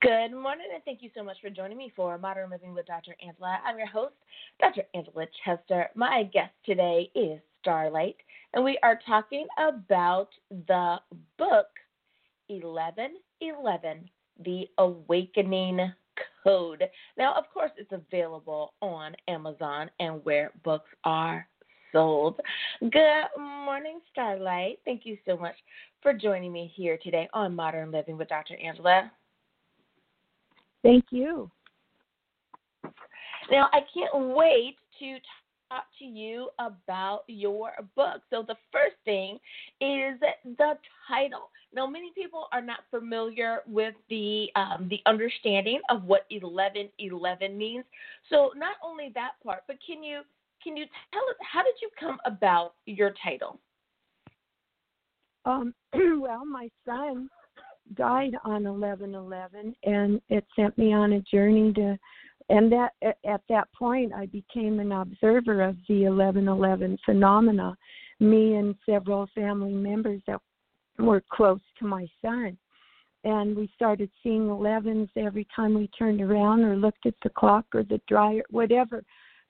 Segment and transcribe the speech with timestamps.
[0.00, 3.16] Good morning, and thank you so much for joining me for Modern Living with Dr.
[3.20, 3.58] Angela.
[3.66, 4.14] I'm your host,
[4.60, 4.82] Dr.
[4.94, 5.88] Angela Chester.
[5.96, 8.14] My guest today is Star Light,
[8.54, 10.28] and we are talking about
[10.68, 10.98] the
[11.36, 11.66] book
[12.46, 14.08] 1111
[14.44, 15.92] The Awakening
[16.44, 16.84] Code.
[17.16, 21.48] Now, of course, it's available on Amazon and where books are
[21.90, 22.38] sold.
[22.78, 24.78] Good morning, Star Light.
[24.84, 25.56] Thank you so much
[26.02, 28.54] for joining me here today on Modern Living with Dr.
[28.64, 29.10] Angela.
[30.82, 31.50] Thank you.
[33.50, 35.16] Now, I can't wait to
[35.70, 38.22] talk to you about your book.
[38.30, 39.38] So, the first thing
[39.80, 40.74] is the
[41.08, 41.50] title.
[41.74, 47.56] Now, many people are not familiar with the um, the understanding of what eleven eleven
[47.58, 47.84] means.
[48.30, 50.22] So, not only that part, but can you
[50.62, 53.58] can you tell us how did you come about your title?
[55.44, 57.30] Um, well, my son
[57.94, 61.98] died on 11/11, and it sent me on a journey to.
[62.50, 67.76] And that at that point, I became an observer of the 11/11 phenomena.
[68.20, 70.40] Me and several family members that
[70.98, 72.56] were close to my son,
[73.24, 77.66] and we started seeing 11s every time we turned around or looked at the clock
[77.74, 79.04] or the dryer, whatever,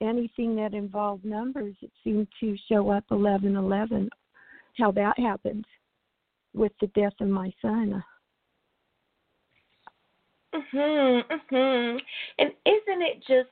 [0.00, 1.74] anything that involved numbers.
[1.80, 4.10] It seemed to show up 11/11.
[4.78, 5.66] How that happened
[6.54, 8.04] with the death of my son.
[10.54, 12.00] Mhm, mhm.
[12.38, 13.48] And isn't it just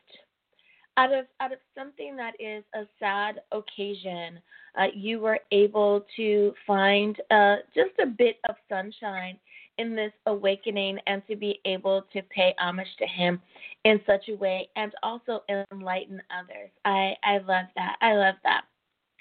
[0.97, 4.41] out of out of something that is a sad occasion,
[4.79, 9.39] uh, you were able to find uh, just a bit of sunshine
[9.79, 13.41] in this awakening, and to be able to pay homage to him
[13.85, 16.71] in such a way, and also enlighten others.
[16.85, 17.97] I I love that.
[18.03, 18.65] I love that.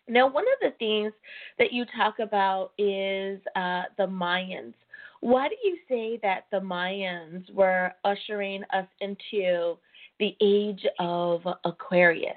[0.08, 1.14] Now, one of the things
[1.60, 4.74] that you talk about is uh, the Mayans
[5.22, 9.78] why do you say that the Mayans were ushering us into
[10.20, 12.36] the age of Aquarius?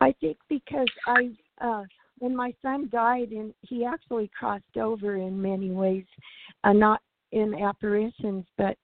[0.00, 1.30] I think because I,
[1.60, 1.84] uh,
[2.18, 6.04] when my son died, and he actually crossed over in many ways,
[6.64, 7.00] uh, not
[7.32, 8.76] in apparitions, but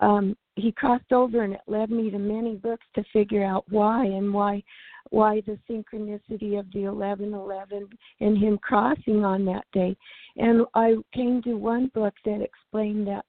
[0.00, 4.04] um, he crossed over, and it led me to many books to figure out why
[4.04, 4.62] and why
[5.10, 7.88] why the synchronicity of the 1111
[8.20, 9.96] and him crossing on that day.
[10.36, 13.24] And I came to one book that explained that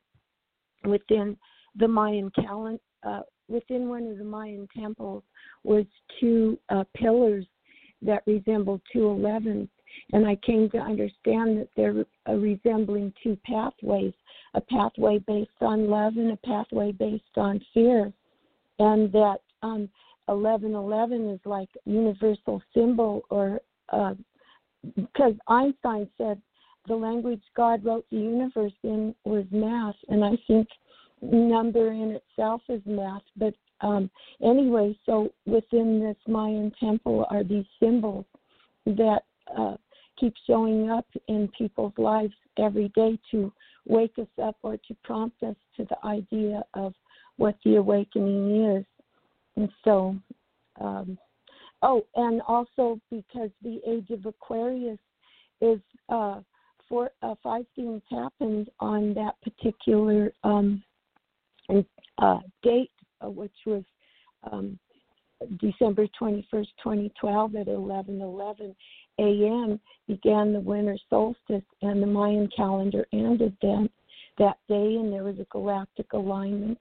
[0.86, 1.38] within
[1.76, 5.24] the Mayan calendar, uh, within one of the Mayan temples
[5.64, 5.86] was
[6.20, 7.46] two uh, pillars
[8.02, 9.70] that resembled two 11s.
[10.12, 14.14] And I came to understand that they're uh, resembling two pathways
[14.56, 18.12] a pathway based on love and a pathway based on fear.
[18.80, 19.90] And that um,
[20.28, 24.14] 1111 is like universal symbol or uh,
[24.96, 26.42] because Einstein said
[26.88, 30.68] the language God wrote the universe in was math, and I think
[31.22, 33.22] number in itself is math.
[33.38, 34.10] But um,
[34.44, 38.26] anyway, so within this Mayan temple are these symbols
[38.86, 39.22] that
[39.58, 39.76] uh,
[40.20, 43.52] keep showing up in people's lives every day to
[43.86, 46.94] wake us up or to prompt us to the idea of
[47.38, 48.86] what the awakening is.
[49.56, 50.16] And so,
[50.80, 51.18] um,
[51.82, 55.00] oh, and also because the age of Aquarius
[55.62, 56.42] is uh,
[56.90, 60.84] four, uh, five things happened on that particular um,
[62.18, 63.84] uh, date, uh, which was
[64.52, 64.78] um,
[65.60, 68.76] December 21st, 2012 at 11:11
[69.20, 69.80] a.m.
[70.08, 73.90] began the winter solstice, and the Mayan calendar ended then
[74.38, 76.80] that day, and there was a galactic alignment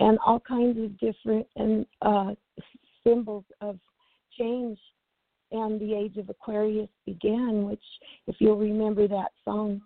[0.00, 2.32] and all kinds of different and uh,
[3.04, 3.78] symbols of
[4.36, 4.78] change.
[5.52, 7.82] And the age of Aquarius began, which,
[8.26, 9.82] if you'll remember that song,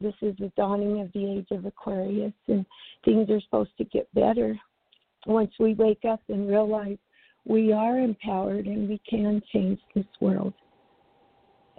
[0.00, 2.66] this is the dawning of the age of Aquarius, and
[3.04, 4.58] things are supposed to get better
[5.26, 6.98] once we wake up and realize
[7.44, 10.52] we are empowered and we can change this world.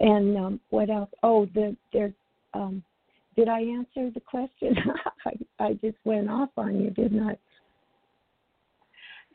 [0.00, 1.10] And um, what else?
[1.22, 2.12] Oh, the there.
[2.54, 2.82] Um,
[3.36, 4.74] did I answer the question?
[5.26, 7.36] I, I just went off on you, didn't I?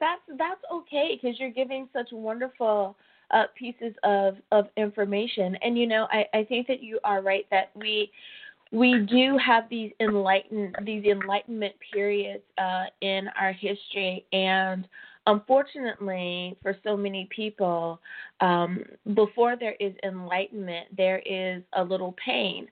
[0.03, 2.95] That's that's okay because you're giving such wonderful
[3.31, 5.55] uh, pieces of of information.
[5.61, 8.11] And you know, I I think that you are right that we
[8.71, 14.87] we do have these enlighten these enlightenment periods uh, in our history and
[15.25, 18.01] unfortunately for so many people
[18.41, 18.83] um,
[19.13, 22.67] before there is enlightenment there is a little pain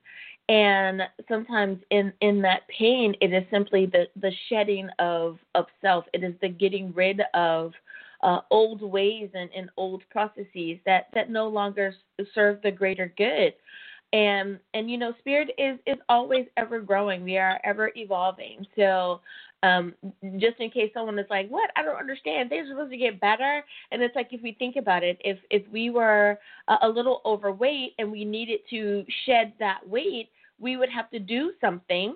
[0.48, 6.04] and sometimes in in that pain it is simply the the shedding of of self.
[6.12, 7.72] It is the getting rid of
[8.22, 11.94] uh, old ways and, and old processes that that no longer
[12.34, 13.54] serve the greater good.
[14.12, 17.24] And and you know spirit is is always ever growing.
[17.24, 18.66] We are ever evolving.
[18.76, 19.20] So
[19.62, 19.94] um
[20.38, 21.70] just in case someone is like what?
[21.76, 22.52] I don't understand.
[22.52, 23.64] Are supposed to get better.
[23.90, 26.38] And it's like if we think about it if if we were
[26.68, 31.18] a, a little overweight and we needed to shed that weight we would have to
[31.18, 32.14] do something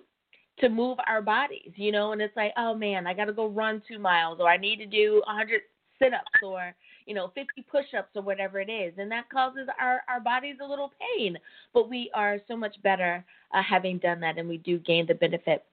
[0.61, 2.13] to move our bodies you know?
[2.13, 4.77] And it's like oh man i got to go run 2 miles or i need
[4.77, 5.61] to do a 100
[5.99, 6.75] sit-ups or
[7.07, 8.95] you know 50 push-ups or whatever it is.
[8.99, 11.39] And that causes our our bodies a little pain.
[11.73, 15.15] But we are so much better uh, having done that and we do gain the
[15.15, 15.65] benefit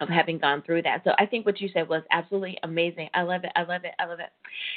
[0.00, 1.02] of having gone through that.
[1.04, 3.08] So I think what you said was absolutely amazing.
[3.14, 3.52] I love it.
[3.54, 3.92] I love it.
[3.98, 4.30] I love it.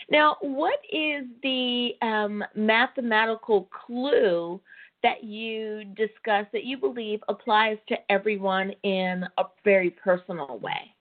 [0.10, 4.60] Now, what is the um, mathematical clue
[5.04, 10.96] that you discuss that you believe applies to everyone in a very personal way?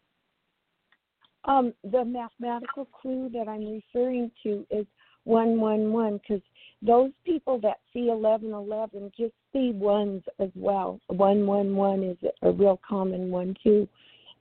[1.47, 4.87] Um, the mathematical clue that I'm referring to is
[5.25, 6.43] 111 because
[6.81, 11.01] those people that see 1111 just see ones as well.
[11.07, 13.89] 111 is a real common one too.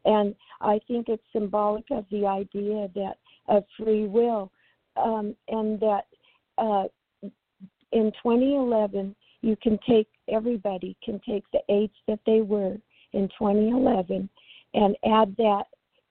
[0.06, 3.16] And I think it's symbolic of the idea that
[3.48, 4.52] of free will
[4.98, 6.06] um, and that
[6.58, 6.86] uh,
[7.92, 12.78] in 2011 you can take everybody can take the age that they were
[13.14, 14.30] in 2011
[14.74, 15.66] and add that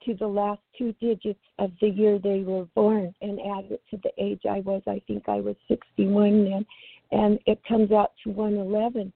[0.04, 3.98] to the last two digits of the year they were born and add it to
[4.02, 4.82] the age I was.
[4.86, 6.66] I think I was 61 then,
[7.12, 9.12] and it comes out to 111.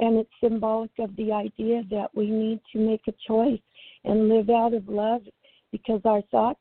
[0.00, 3.60] And it's symbolic of the idea that we need to make a choice
[4.04, 5.22] and live out of love
[5.72, 6.60] because our thoughts,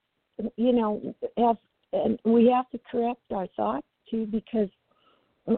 [0.55, 1.57] you know, have,
[1.93, 4.69] and we have to correct our thoughts too because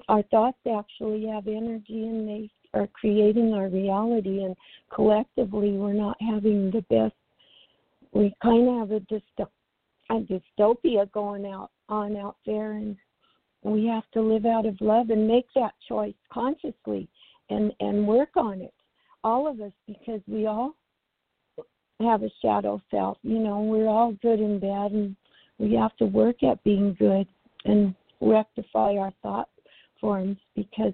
[0.09, 4.55] our thoughts actually have energy and they are creating our reality and
[4.93, 7.15] collectively we're not having the best
[8.11, 9.49] we kind of have a, dysto-
[10.09, 10.15] a
[10.61, 12.95] dystopia going out on out there, and
[13.63, 17.07] we have to live out of love and make that choice consciously
[17.49, 18.73] and and work on it,
[19.23, 20.75] all of us, because we all
[22.01, 23.17] have a shadow self.
[23.23, 25.15] You know, we're all good and bad, and
[25.57, 27.27] we have to work at being good
[27.65, 29.49] and rectify our thought
[29.99, 30.93] forms because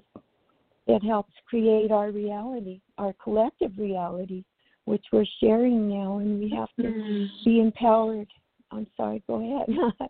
[0.88, 4.44] it helps create our reality, our collective reality
[4.85, 7.25] which we're sharing now, and we have to mm-hmm.
[7.44, 8.27] be empowered.
[8.71, 10.09] I'm sorry, go ahead.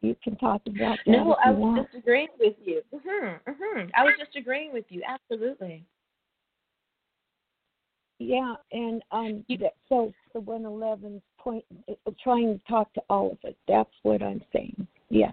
[0.00, 1.10] you can talk about that.
[1.10, 1.92] No, I was want.
[1.92, 2.82] just agreeing with you.
[2.94, 3.88] Mm-hmm, mm-hmm.
[3.94, 5.02] I was just agreeing with you.
[5.06, 5.84] Absolutely.
[8.18, 9.44] Yeah, and um,
[9.88, 13.54] so the 111's point, uh, trying to talk to all of us.
[13.66, 14.86] That's what I'm saying.
[15.08, 15.32] Yes.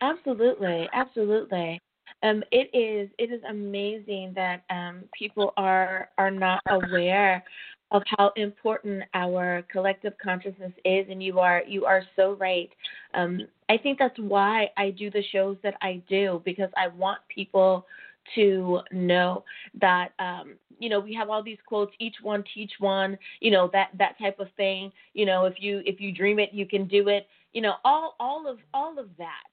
[0.00, 1.78] Absolutely, absolutely.
[2.22, 7.44] Um, it is it is amazing that um, people are are not aware
[7.92, 12.70] of how important our collective consciousness is, and you are you are so right.
[13.14, 17.20] Um, I think that's why I do the shows that I do because I want
[17.34, 17.86] people
[18.34, 19.44] to know
[19.80, 23.68] that um, you know we have all these quotes each one teach one you know
[23.72, 26.86] that that type of thing you know if you if you dream it you can
[26.86, 29.44] do it you know all all of all of that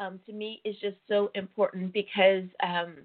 [0.00, 2.96] um, to me is just so important because um,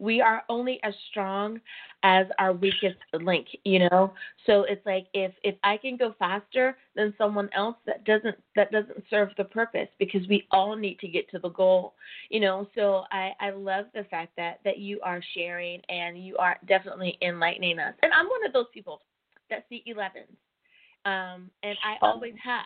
[0.00, 1.60] we are only as strong
[2.02, 4.12] as our weakest link, you know.
[4.46, 8.72] So it's like if if I can go faster than someone else, that doesn't that
[8.72, 11.94] doesn't serve the purpose because we all need to get to the goal,
[12.30, 12.66] you know.
[12.74, 17.18] So I I love the fact that that you are sharing and you are definitely
[17.22, 17.94] enlightening us.
[18.02, 19.02] And I'm one of those people
[19.50, 20.30] that see 11s,
[21.04, 22.06] um, and I oh.
[22.06, 22.64] always have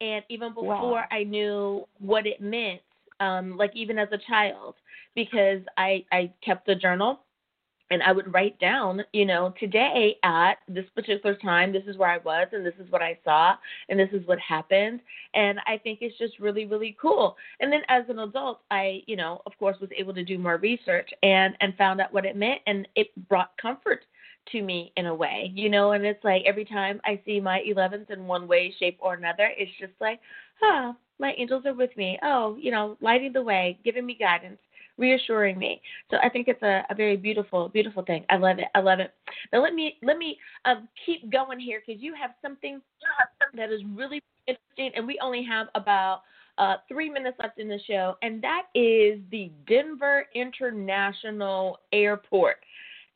[0.00, 1.04] and even before wow.
[1.10, 2.80] I knew what it meant,
[3.20, 4.74] um, like even as a child,
[5.14, 7.20] because I I kept a journal
[7.90, 12.10] and I would write down, you know, today at this particular time, this is where
[12.10, 13.54] I was and this is what I saw
[13.88, 15.00] and this is what happened.
[15.34, 17.36] And I think it's just really, really cool.
[17.60, 20.58] And then as an adult, I, you know, of course was able to do more
[20.58, 24.04] research and and found out what it meant and it brought comfort
[24.52, 27.62] to me in a way, you know, and it's like every time I see my
[27.66, 30.20] 11s in one way, shape, or another, it's just like,
[30.62, 32.18] ah, my angels are with me.
[32.22, 34.58] Oh, you know, lighting the way, giving me guidance,
[34.98, 35.80] reassuring me.
[36.10, 38.24] So I think it's a, a very beautiful, beautiful thing.
[38.28, 38.66] I love it.
[38.74, 39.14] I love it.
[39.52, 42.80] Now let me let me um, keep going here because you have something
[43.54, 46.22] that is really interesting, and we only have about
[46.58, 52.56] uh, three minutes left in the show, and that is the Denver International Airport.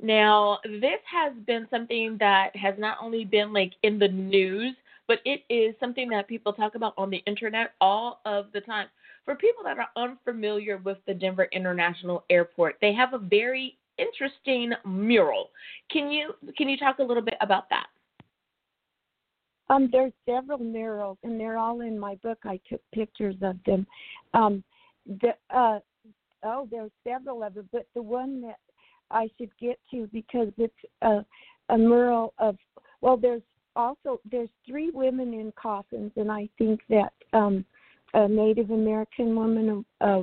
[0.01, 4.75] Now, this has been something that has not only been like in the news,
[5.07, 8.87] but it is something that people talk about on the internet all of the time.
[9.25, 14.73] For people that are unfamiliar with the Denver International Airport, they have a very interesting
[14.85, 15.51] mural.
[15.91, 17.87] Can you can you talk a little bit about that?
[19.71, 22.39] Um, there's several murals, and they're all in my book.
[22.45, 23.87] I took pictures of them.
[24.35, 24.65] Um,
[25.07, 25.79] the uh,
[26.43, 28.59] oh, there's several of them, but the one that
[29.11, 31.25] I should get to because it's a,
[31.69, 32.57] a mural of
[33.01, 33.43] well, there's
[33.77, 37.65] also there's three women in coffins, and I think that um,
[38.15, 40.23] a Native American woman, a,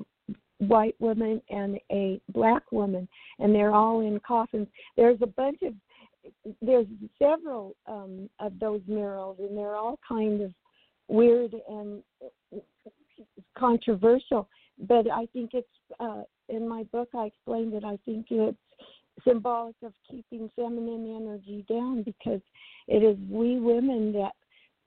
[0.60, 3.08] white woman, and a black woman,
[3.40, 4.68] and they're all in coffins.
[4.98, 5.74] There's a bunch of
[6.62, 6.86] there's
[7.18, 10.52] several um, of those murals, and they're all kind of
[11.08, 12.04] weird and
[13.58, 14.48] controversial.
[14.78, 15.68] But I think it's
[16.00, 17.10] uh, in my book.
[17.16, 18.58] I explained that I think it's
[19.26, 22.42] symbolic of keeping feminine energy down because
[22.88, 24.32] it is we women that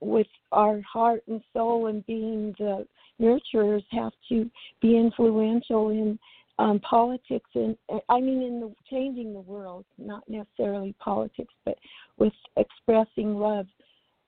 [0.03, 2.87] with our heart and soul and being the
[3.21, 6.19] nurturers have to be influential in
[6.59, 7.77] um, politics and
[8.09, 11.77] I mean in the changing the world, not necessarily politics, but
[12.19, 13.67] with expressing love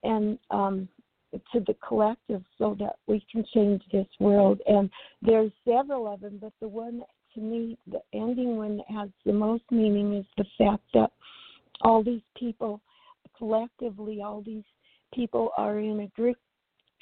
[0.04, 0.88] and um,
[1.52, 4.60] to the collective so that we can change this world.
[4.66, 4.88] And
[5.20, 7.02] there's several of them, but the one
[7.34, 11.10] to me, the ending one that has the most meaning is the fact that
[11.82, 12.80] all these people,
[13.36, 14.62] collectively, all these
[15.14, 16.36] people are in a group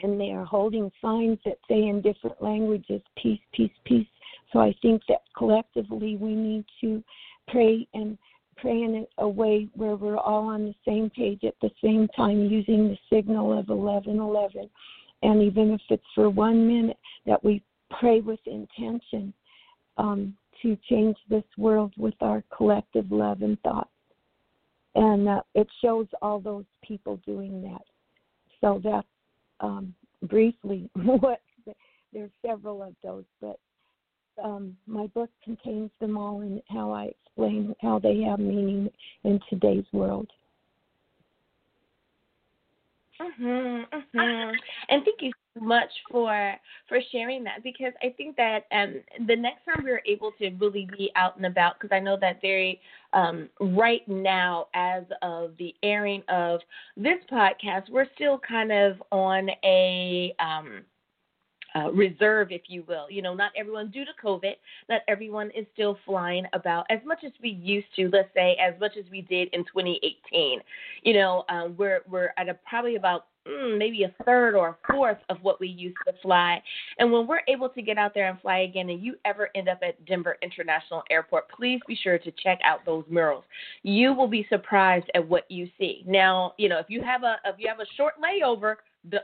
[0.03, 4.07] and they are holding signs that say in different languages, peace, peace, peace.
[4.53, 7.03] So I think that collectively we need to
[7.49, 8.19] pray and
[8.57, 12.47] pray in a way where we're all on the same page at the same time
[12.47, 14.69] using the signal of 1111.
[15.23, 17.63] And even if it's for one minute, that we
[17.99, 19.33] pray with intention
[19.97, 23.89] um, to change this world with our collective love and thought.
[24.95, 27.83] And uh, it shows all those people doing that.
[28.63, 29.07] So that's
[29.61, 31.43] um, briefly what
[32.13, 33.59] there's several of those, but
[34.43, 38.91] um, my book contains them all and how I explain how they have meaning
[39.25, 40.29] in today's world.
[43.21, 44.53] Mhm, mhm.
[44.89, 46.55] And thank you much for
[46.89, 50.89] for sharing that because I think that um the next time we're able to really
[50.97, 52.81] be out and about because I know that very
[53.13, 56.61] um right now as of the airing of
[56.97, 60.85] this podcast we're still kind of on a um
[61.75, 63.11] uh, reserve, if you will.
[63.11, 64.55] You know, not everyone, due to COVID,
[64.89, 68.09] not everyone is still flying about as much as we used to.
[68.13, 70.61] Let's say as much as we did in 2018.
[71.03, 74.93] You know, um, we're we're at a probably about Mm, maybe a third or a
[74.93, 76.63] fourth of what we used to fly.
[76.99, 79.69] And when we're able to get out there and fly again, and you ever end
[79.69, 83.45] up at Denver International Airport, please be sure to check out those murals.
[83.83, 86.05] You will be surprised at what you see.
[86.07, 88.77] Now, you know, if you have a if you have a short layover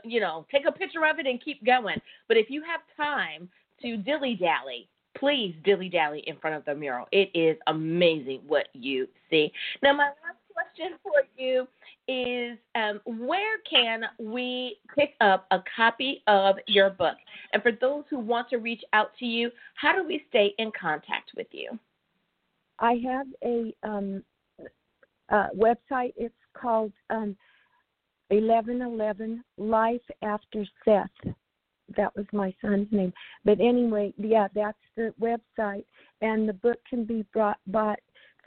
[0.03, 2.01] you know, take a picture of it and keep going.
[2.27, 3.49] But if you have time
[3.81, 7.07] to dilly dally, please dilly dally in front of the mural.
[7.11, 9.51] It is amazing what you see.
[9.81, 11.67] Now, my last question for you
[12.09, 17.17] is um, where can we pick up a copy of your book?
[17.53, 20.71] And for those who want to reach out to you, how do we stay in
[20.79, 21.77] contact with you?
[22.79, 24.23] I have a um,
[25.31, 26.13] website.
[26.17, 27.35] It's called um,
[28.29, 31.33] 1111 Life After Seth.
[31.95, 33.13] That was my son's name.
[33.45, 35.85] But anyway, yeah, that's the website.
[36.21, 37.99] And the book can be brought, bought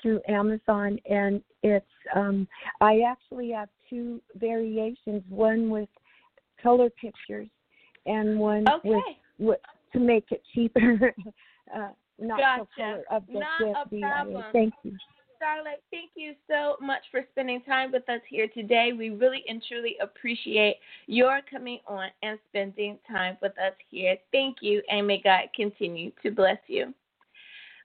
[0.03, 0.99] through Amazon.
[1.09, 2.47] And it's, um,
[2.81, 5.89] I actually have two variations one with
[6.63, 7.49] color pictures
[8.07, 8.89] and one okay.
[8.89, 9.05] with,
[9.39, 9.59] with
[9.93, 11.15] to make it cheaper.
[11.77, 12.67] uh, not gotcha.
[12.77, 14.45] so color of the not a problem.
[14.53, 14.97] Thank you.
[15.43, 18.93] Star Light, thank you so much for spending time with us here today.
[18.97, 20.77] We really and truly appreciate
[21.09, 24.17] your coming on and spending time with us here.
[24.31, 26.95] Thank you, and may God continue to bless you.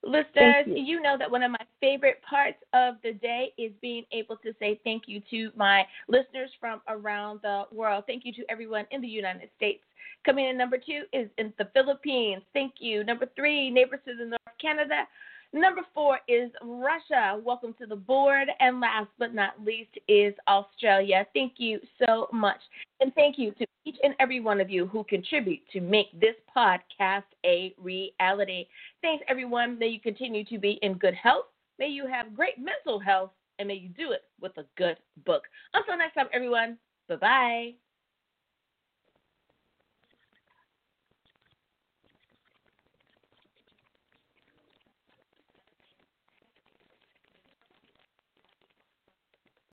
[0.03, 0.75] Listeners, you.
[0.75, 1.01] you.
[1.01, 4.79] know that one of my favorite parts of the day is being able to say
[4.83, 8.03] thank you to my listeners from around the world.
[8.07, 9.81] Thank you to everyone in the United States.
[10.25, 12.43] Coming in number two is in the Philippines.
[12.53, 13.03] Thank you.
[13.03, 15.07] Number three, neighbors to the north, Canada.
[15.53, 17.39] Number four is Russia.
[17.43, 18.49] Welcome to the board.
[18.59, 21.25] And last but not least is Australia.
[21.33, 22.59] Thank you so much.
[22.99, 26.35] And thank you to each and every one of you who contribute to make this
[26.55, 28.67] podcast a reality.
[29.01, 29.79] Thanks, everyone.
[29.79, 31.45] May you continue to be in good health.
[31.79, 33.31] May you have great mental health.
[33.59, 35.43] And may you do it with a good book.
[35.73, 36.77] Until next time, everyone.
[37.07, 37.86] Bye bye.